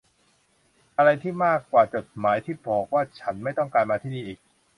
[0.97, 2.83] อะไรที่มากกว่าจดหมายที่บอก
[3.19, 4.39] ฉันว่าไม่ต้องการมาที่นี่อีก